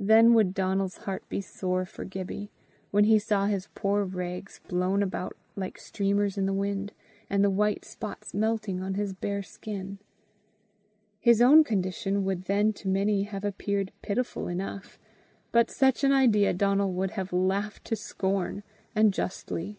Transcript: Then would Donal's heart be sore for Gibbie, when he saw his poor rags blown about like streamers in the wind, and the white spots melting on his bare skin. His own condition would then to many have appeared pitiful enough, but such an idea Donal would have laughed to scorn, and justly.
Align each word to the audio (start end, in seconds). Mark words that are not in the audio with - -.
Then 0.00 0.34
would 0.34 0.52
Donal's 0.52 0.96
heart 0.96 1.28
be 1.28 1.40
sore 1.40 1.84
for 1.84 2.04
Gibbie, 2.04 2.50
when 2.90 3.04
he 3.04 3.20
saw 3.20 3.46
his 3.46 3.68
poor 3.76 4.04
rags 4.04 4.60
blown 4.66 5.00
about 5.00 5.36
like 5.54 5.78
streamers 5.78 6.36
in 6.36 6.46
the 6.46 6.52
wind, 6.52 6.90
and 7.30 7.44
the 7.44 7.50
white 7.50 7.84
spots 7.84 8.34
melting 8.34 8.82
on 8.82 8.94
his 8.94 9.12
bare 9.12 9.44
skin. 9.44 10.00
His 11.20 11.40
own 11.40 11.62
condition 11.62 12.24
would 12.24 12.46
then 12.46 12.72
to 12.72 12.88
many 12.88 13.22
have 13.22 13.44
appeared 13.44 13.92
pitiful 14.02 14.48
enough, 14.48 14.98
but 15.52 15.70
such 15.70 16.02
an 16.02 16.10
idea 16.10 16.52
Donal 16.52 16.90
would 16.92 17.12
have 17.12 17.32
laughed 17.32 17.84
to 17.84 17.94
scorn, 17.94 18.64
and 18.96 19.14
justly. 19.14 19.78